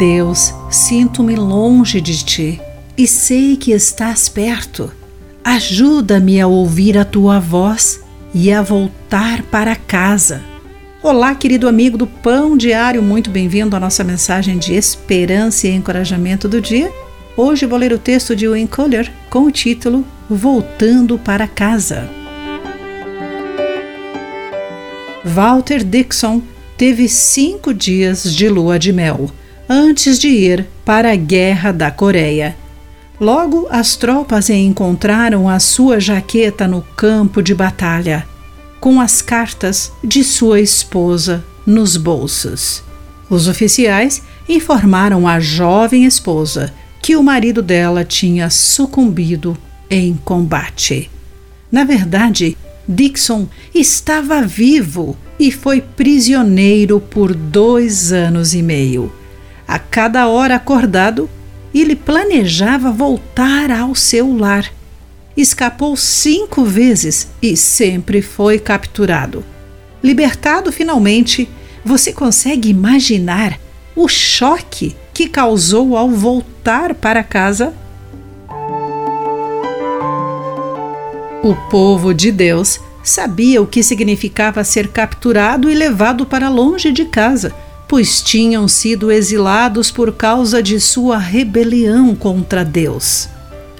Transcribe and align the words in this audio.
Deus, 0.00 0.54
sinto-me 0.70 1.36
longe 1.36 2.00
de 2.00 2.24
ti 2.24 2.58
e 2.96 3.06
sei 3.06 3.54
que 3.54 3.70
estás 3.70 4.30
perto. 4.30 4.90
Ajuda-me 5.44 6.40
a 6.40 6.46
ouvir 6.46 6.96
a 6.96 7.04
tua 7.04 7.38
voz 7.38 8.00
e 8.32 8.50
a 8.50 8.62
voltar 8.62 9.42
para 9.42 9.76
casa. 9.76 10.42
Olá, 11.02 11.34
querido 11.34 11.68
amigo 11.68 11.98
do 11.98 12.06
Pão 12.06 12.56
Diário, 12.56 13.02
muito 13.02 13.28
bem-vindo 13.28 13.76
à 13.76 13.80
nossa 13.80 14.02
mensagem 14.02 14.56
de 14.56 14.72
esperança 14.72 15.68
e 15.68 15.72
encorajamento 15.72 16.48
do 16.48 16.62
dia. 16.62 16.90
Hoje 17.36 17.66
vou 17.66 17.78
ler 17.78 17.92
o 17.92 17.98
texto 17.98 18.34
de 18.34 18.48
Wayne 18.48 18.68
Coller 18.68 19.12
com 19.28 19.40
o 19.40 19.50
título 19.50 20.02
Voltando 20.30 21.18
para 21.18 21.46
Casa. 21.46 22.08
Walter 25.22 25.84
Dixon 25.84 26.40
teve 26.78 27.06
cinco 27.06 27.74
dias 27.74 28.34
de 28.34 28.48
lua 28.48 28.78
de 28.78 28.94
mel 28.94 29.30
antes 29.72 30.18
de 30.18 30.26
ir 30.26 30.66
para 30.84 31.12
a 31.12 31.16
Guerra 31.16 31.70
da 31.70 31.92
Coreia. 31.92 32.56
Logo, 33.20 33.68
as 33.70 33.94
tropas 33.94 34.50
encontraram 34.50 35.48
a 35.48 35.60
sua 35.60 36.00
jaqueta 36.00 36.66
no 36.66 36.82
campo 36.82 37.40
de 37.40 37.54
batalha 37.54 38.26
com 38.80 39.00
as 39.00 39.22
cartas 39.22 39.92
de 40.02 40.24
sua 40.24 40.60
esposa 40.60 41.44
nos 41.64 41.96
bolsos. 41.96 42.82
Os 43.28 43.46
oficiais 43.46 44.22
informaram 44.48 45.28
a 45.28 45.38
jovem 45.38 46.04
esposa 46.04 46.72
que 47.00 47.14
o 47.14 47.22
marido 47.22 47.62
dela 47.62 48.04
tinha 48.04 48.50
sucumbido 48.50 49.56
em 49.88 50.18
combate. 50.24 51.08
Na 51.70 51.84
verdade, 51.84 52.56
Dixon 52.88 53.46
estava 53.72 54.42
vivo 54.42 55.16
e 55.38 55.52
foi 55.52 55.80
prisioneiro 55.80 56.98
por 56.98 57.32
dois 57.34 58.12
anos 58.12 58.52
e 58.52 58.62
meio. 58.62 59.19
A 59.70 59.78
cada 59.78 60.26
hora 60.26 60.56
acordado, 60.56 61.30
ele 61.72 61.94
planejava 61.94 62.90
voltar 62.90 63.70
ao 63.70 63.94
seu 63.94 64.36
lar 64.36 64.68
escapou 65.36 65.96
cinco 65.96 66.64
vezes 66.64 67.28
e 67.40 67.56
sempre 67.56 68.20
foi 68.20 68.58
capturado. 68.58 69.44
Libertado 70.02 70.72
finalmente, 70.72 71.48
você 71.84 72.12
consegue 72.12 72.68
imaginar 72.68 73.60
o 73.94 74.08
choque 74.08 74.96
que 75.14 75.28
causou 75.28 75.96
ao 75.96 76.10
voltar 76.10 76.92
para 76.92 77.22
casa? 77.22 77.72
O 81.44 81.54
povo 81.70 82.12
de 82.12 82.32
Deus 82.32 82.80
sabia 83.04 83.62
o 83.62 83.66
que 83.68 83.84
significava 83.84 84.64
ser 84.64 84.88
capturado 84.88 85.70
e 85.70 85.74
levado 85.74 86.26
para 86.26 86.48
longe 86.48 86.90
de 86.90 87.04
casa, 87.04 87.54
pois 87.90 88.22
tinham 88.22 88.68
sido 88.68 89.10
exilados 89.10 89.90
por 89.90 90.12
causa 90.12 90.62
de 90.62 90.78
sua 90.78 91.18
rebelião 91.18 92.14
contra 92.14 92.64
Deus. 92.64 93.28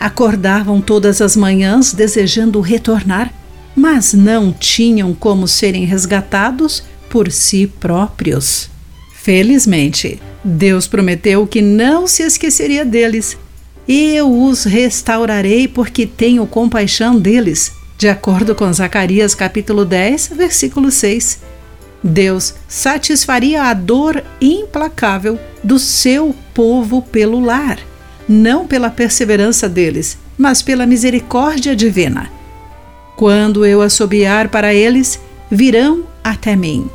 Acordavam 0.00 0.80
todas 0.80 1.20
as 1.22 1.36
manhãs 1.36 1.92
desejando 1.92 2.60
retornar, 2.60 3.32
mas 3.76 4.12
não 4.12 4.52
tinham 4.52 5.14
como 5.14 5.46
serem 5.46 5.84
resgatados 5.84 6.82
por 7.08 7.30
si 7.30 7.68
próprios. 7.68 8.68
Felizmente, 9.14 10.20
Deus 10.42 10.88
prometeu 10.88 11.46
que 11.46 11.62
não 11.62 12.08
se 12.08 12.24
esqueceria 12.24 12.84
deles. 12.84 13.38
Eu 13.86 14.28
os 14.42 14.64
restaurarei 14.64 15.68
porque 15.68 16.04
tenho 16.04 16.44
compaixão 16.48 17.16
deles, 17.16 17.70
de 17.96 18.08
acordo 18.08 18.56
com 18.56 18.72
Zacarias 18.72 19.36
capítulo 19.36 19.84
10, 19.84 20.32
versículo 20.34 20.90
6. 20.90 21.49
Deus 22.02 22.54
satisfaria 22.66 23.64
a 23.64 23.74
dor 23.74 24.22
implacável 24.40 25.38
do 25.62 25.78
seu 25.78 26.34
povo 26.54 27.02
pelo 27.02 27.40
lar 27.40 27.78
não 28.30 28.64
pela 28.64 28.88
perseverança 28.88 29.68
deles, 29.68 30.16
mas 30.38 30.62
pela 30.62 30.86
misericórdia 30.86 31.74
divina. 31.74 32.30
Quando 33.16 33.66
eu 33.66 33.82
assobiar 33.82 34.48
para 34.48 34.72
eles, 34.72 35.20
virão 35.50 36.04
até 36.22 36.54
mim. 36.54 36.88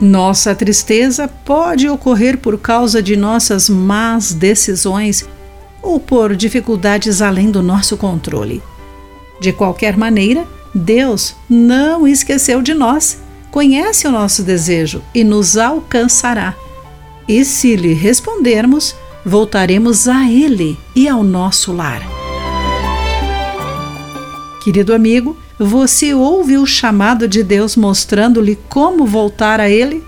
Nossa 0.00 0.54
tristeza 0.54 1.26
pode 1.26 1.88
ocorrer 1.88 2.38
por 2.38 2.56
causa 2.56 3.02
de 3.02 3.16
nossas 3.16 3.68
más 3.68 4.32
decisões 4.32 5.28
ou 5.82 5.98
por 5.98 6.36
dificuldades 6.36 7.20
além 7.20 7.50
do 7.50 7.62
nosso 7.62 7.96
controle. 7.96 8.62
De 9.40 9.52
qualquer 9.52 9.96
maneira, 9.96 10.46
Deus 10.72 11.34
não 11.48 12.06
esqueceu 12.06 12.62
de 12.62 12.72
nós, 12.72 13.18
conhece 13.50 14.06
o 14.06 14.10
nosso 14.10 14.42
desejo 14.42 15.02
e 15.14 15.24
nos 15.24 15.56
alcançará. 15.56 16.54
E 17.28 17.44
se 17.44 17.76
lhe 17.76 17.92
respondermos, 17.92 18.94
voltaremos 19.24 20.08
a 20.08 20.28
Ele 20.28 20.78
e 20.94 21.08
ao 21.08 21.22
nosso 21.22 21.72
lar. 21.72 22.02
Querido 24.62 24.92
amigo, 24.94 25.36
você 25.58 26.14
ouve 26.14 26.56
o 26.56 26.66
chamado 26.66 27.26
de 27.26 27.42
Deus 27.42 27.76
mostrando-lhe 27.76 28.56
como 28.68 29.06
voltar 29.06 29.60
a 29.60 29.68
Ele? 29.68 30.04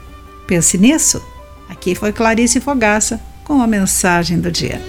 Pense 0.47 0.77
nisso. 0.77 1.23
Aqui 1.69 1.95
foi 1.95 2.13
Clarice 2.13 2.61
Fogaça 2.61 3.21
com 3.45 3.63
a 3.63 3.67
mensagem 3.67 4.39
do 4.39 4.51
dia. 4.51 4.81